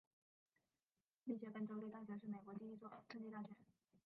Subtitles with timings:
[1.25, 3.49] 密歇根州立大学是美国第一所赠地大学。